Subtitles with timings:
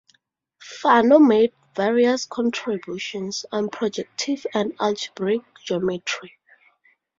[0.59, 6.33] Fano made various contributions on projective and algebraic geometry.